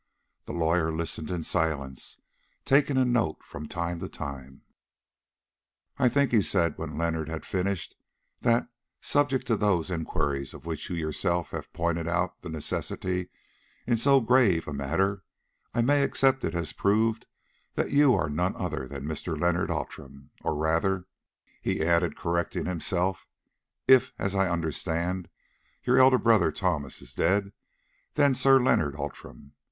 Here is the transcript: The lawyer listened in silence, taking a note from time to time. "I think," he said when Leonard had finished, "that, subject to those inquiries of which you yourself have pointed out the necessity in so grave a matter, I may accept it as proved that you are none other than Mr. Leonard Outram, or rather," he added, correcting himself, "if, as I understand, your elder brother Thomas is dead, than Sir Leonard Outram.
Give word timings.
The 0.45 0.51
lawyer 0.51 0.91
listened 0.91 1.29
in 1.29 1.43
silence, 1.43 2.19
taking 2.65 2.97
a 2.97 3.05
note 3.05 3.43
from 3.43 3.67
time 3.67 3.99
to 3.99 4.09
time. 4.09 4.63
"I 5.99 6.09
think," 6.09 6.31
he 6.31 6.41
said 6.41 6.75
when 6.79 6.97
Leonard 6.97 7.29
had 7.29 7.45
finished, 7.45 7.95
"that, 8.39 8.67
subject 8.99 9.45
to 9.45 9.55
those 9.55 9.91
inquiries 9.91 10.55
of 10.55 10.65
which 10.65 10.89
you 10.89 10.95
yourself 10.95 11.51
have 11.51 11.71
pointed 11.71 12.07
out 12.07 12.41
the 12.41 12.49
necessity 12.49 13.29
in 13.85 13.95
so 13.95 14.19
grave 14.21 14.67
a 14.67 14.73
matter, 14.73 15.23
I 15.71 15.83
may 15.83 16.01
accept 16.01 16.43
it 16.43 16.55
as 16.55 16.73
proved 16.73 17.27
that 17.75 17.91
you 17.91 18.15
are 18.15 18.27
none 18.27 18.55
other 18.55 18.87
than 18.87 19.05
Mr. 19.05 19.39
Leonard 19.39 19.69
Outram, 19.69 20.31
or 20.43 20.55
rather," 20.55 21.05
he 21.61 21.85
added, 21.85 22.17
correcting 22.17 22.65
himself, 22.65 23.27
"if, 23.87 24.13
as 24.17 24.33
I 24.33 24.49
understand, 24.49 25.29
your 25.83 25.99
elder 25.99 26.17
brother 26.17 26.51
Thomas 26.51 27.03
is 27.03 27.13
dead, 27.13 27.53
than 28.15 28.33
Sir 28.33 28.59
Leonard 28.59 28.95
Outram. 28.95 29.53